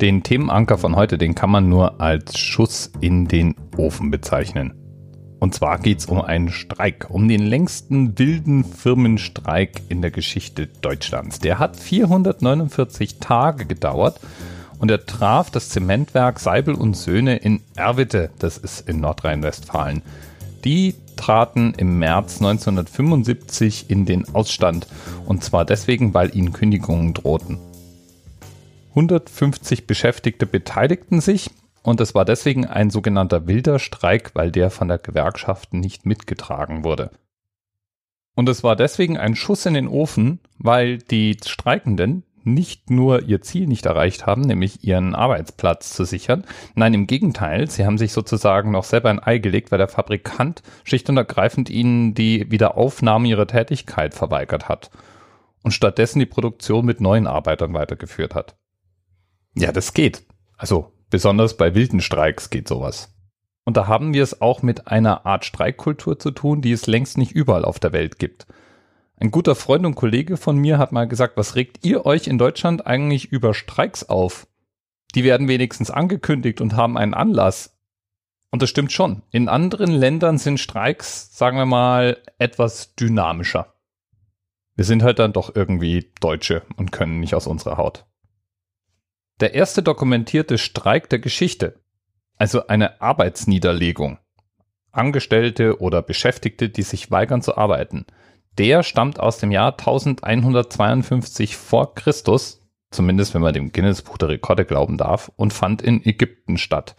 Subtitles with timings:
[0.00, 4.74] Den Themenanker von heute, den kann man nur als Schuss in den Ofen bezeichnen.
[5.40, 10.66] Und zwar geht es um einen Streik, um den längsten wilden Firmenstreik in der Geschichte
[10.66, 11.38] Deutschlands.
[11.38, 14.20] Der hat 449 Tage gedauert
[14.78, 20.02] und er traf das Zementwerk Seibel und Söhne in Erwitte, das ist in Nordrhein-Westfalen.
[20.66, 24.86] Die traten im März 1975 in den Ausstand
[25.24, 27.58] und zwar deswegen, weil ihnen Kündigungen drohten.
[28.96, 31.50] 150 Beschäftigte beteiligten sich
[31.82, 36.82] und es war deswegen ein sogenannter wilder Streik, weil der von der Gewerkschaft nicht mitgetragen
[36.82, 37.10] wurde.
[38.34, 43.42] Und es war deswegen ein Schuss in den Ofen, weil die Streikenden nicht nur ihr
[43.42, 46.44] Ziel nicht erreicht haben, nämlich ihren Arbeitsplatz zu sichern.
[46.74, 50.62] Nein, im Gegenteil, sie haben sich sozusagen noch selber ein Ei gelegt, weil der Fabrikant
[50.84, 54.90] schlicht und ergreifend ihnen die Wiederaufnahme ihrer Tätigkeit verweigert hat
[55.62, 58.56] und stattdessen die Produktion mit neuen Arbeitern weitergeführt hat.
[59.56, 60.22] Ja, das geht.
[60.56, 63.12] Also besonders bei wilden Streiks geht sowas.
[63.64, 67.18] Und da haben wir es auch mit einer Art Streikkultur zu tun, die es längst
[67.18, 68.46] nicht überall auf der Welt gibt.
[69.16, 72.36] Ein guter Freund und Kollege von mir hat mal gesagt, was regt ihr euch in
[72.36, 74.46] Deutschland eigentlich über Streiks auf?
[75.14, 77.78] Die werden wenigstens angekündigt und haben einen Anlass.
[78.50, 79.22] Und das stimmt schon.
[79.30, 83.72] In anderen Ländern sind Streiks, sagen wir mal, etwas dynamischer.
[84.74, 88.04] Wir sind halt dann doch irgendwie Deutsche und können nicht aus unserer Haut.
[89.40, 91.78] Der erste dokumentierte Streik der Geschichte,
[92.38, 94.16] also eine Arbeitsniederlegung.
[94.92, 98.06] Angestellte oder Beschäftigte, die sich weigern zu arbeiten.
[98.56, 104.30] Der stammt aus dem Jahr 1152 vor Christus, zumindest wenn man dem Guinness Buch der
[104.30, 106.96] Rekorde glauben darf, und fand in Ägypten statt.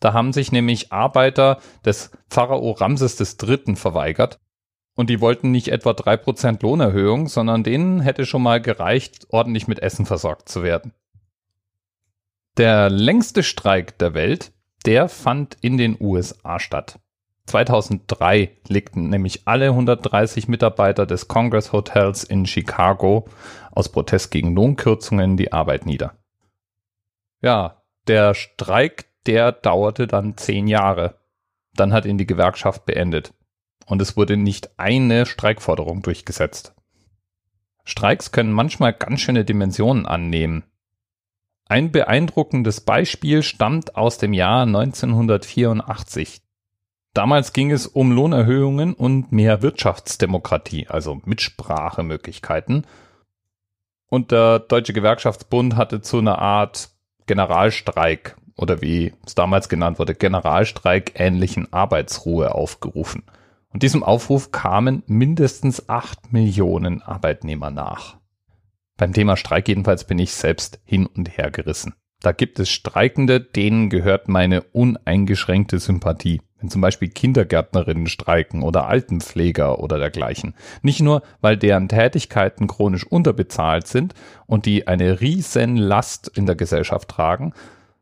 [0.00, 3.76] Da haben sich nämlich Arbeiter des Pharao Ramses III.
[3.76, 4.40] verweigert
[4.96, 9.68] und die wollten nicht etwa drei Prozent Lohnerhöhung, sondern denen hätte schon mal gereicht, ordentlich
[9.68, 10.94] mit Essen versorgt zu werden.
[12.56, 14.52] Der längste Streik der Welt,
[14.86, 17.00] der fand in den USA statt.
[17.46, 23.26] 2003 legten nämlich alle 130 Mitarbeiter des Congress Hotels in Chicago
[23.72, 26.14] aus Protest gegen Lohnkürzungen die Arbeit nieder.
[27.42, 31.18] Ja, der Streik, der dauerte dann zehn Jahre.
[31.74, 33.34] Dann hat ihn die Gewerkschaft beendet.
[33.86, 36.74] Und es wurde nicht eine Streikforderung durchgesetzt.
[37.84, 40.64] Streiks können manchmal ganz schöne Dimensionen annehmen.
[41.66, 46.42] Ein beeindruckendes Beispiel stammt aus dem Jahr 1984.
[47.14, 52.86] Damals ging es um Lohnerhöhungen und mehr Wirtschaftsdemokratie, also Mitsprachemöglichkeiten.
[54.10, 56.90] Und der Deutsche Gewerkschaftsbund hatte zu einer Art
[57.26, 63.22] Generalstreik oder wie es damals genannt wurde, Generalstreik ähnlichen Arbeitsruhe aufgerufen.
[63.72, 68.18] Und diesem Aufruf kamen mindestens acht Millionen Arbeitnehmer nach.
[68.96, 71.94] Beim Thema Streik jedenfalls bin ich selbst hin und her gerissen.
[72.20, 76.40] Da gibt es Streikende, denen gehört meine uneingeschränkte Sympathie.
[76.56, 80.54] Wenn zum Beispiel Kindergärtnerinnen streiken oder Altenpfleger oder dergleichen.
[80.80, 84.14] Nicht nur, weil deren Tätigkeiten chronisch unterbezahlt sind
[84.46, 87.52] und die eine riesen Last in der Gesellschaft tragen,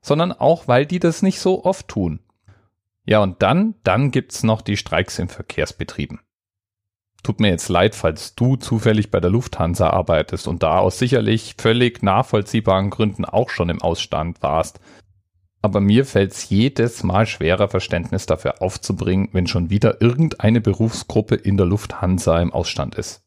[0.03, 2.21] sondern auch, weil die das nicht so oft tun.
[3.05, 6.21] Ja, und dann, dann gibt's noch die Streiks in Verkehrsbetrieben.
[7.23, 11.55] Tut mir jetzt leid, falls du zufällig bei der Lufthansa arbeitest und da aus sicherlich
[11.57, 14.81] völlig nachvollziehbaren Gründen auch schon im Ausstand warst.
[15.61, 21.37] Aber mir fällt es jedes Mal schwerer, Verständnis dafür aufzubringen, wenn schon wieder irgendeine Berufsgruppe
[21.37, 23.25] in der Lufthansa im Ausstand ist.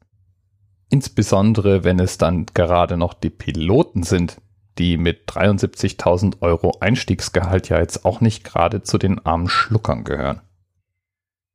[0.90, 4.42] Insbesondere, wenn es dann gerade noch die Piloten sind,
[4.78, 10.42] die mit 73.000 Euro Einstiegsgehalt ja jetzt auch nicht gerade zu den armen Schluckern gehören.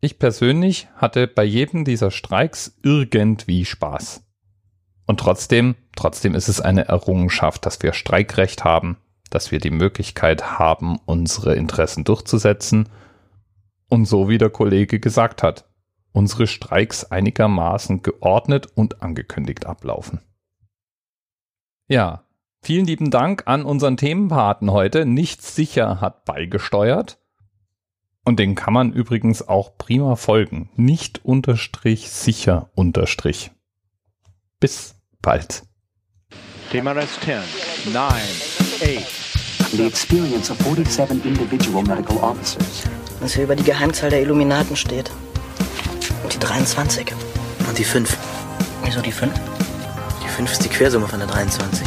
[0.03, 4.25] Ich persönlich hatte bei jedem dieser Streiks irgendwie Spaß.
[5.07, 8.97] Und trotzdem, trotzdem ist es eine Errungenschaft, dass wir Streikrecht haben,
[9.29, 12.89] dass wir die Möglichkeit haben, unsere Interessen durchzusetzen
[13.89, 15.69] und so wie der Kollege gesagt hat,
[16.13, 20.21] unsere Streiks einigermaßen geordnet und angekündigt ablaufen.
[21.89, 22.25] Ja,
[22.63, 25.05] vielen lieben Dank an unseren Themenpaten heute.
[25.05, 27.19] Nichts sicher hat beigesteuert.
[28.31, 30.71] Und den kann man übrigens auch prima folgen.
[30.77, 33.51] Nicht unterstrich sicher unterstrich.
[34.61, 35.65] Bis bald.
[36.71, 39.73] TMRS 10, 9, 8.
[39.73, 42.85] The experience of 47 individual medical officers.
[43.19, 45.11] Was hier über die Geheimzahl der Illuminaten steht.
[46.23, 47.13] Und die 23.
[47.69, 48.17] Und die 5.
[48.85, 49.33] Wieso die 5?
[50.23, 51.85] Die 5 ist die Quersumme von der 23.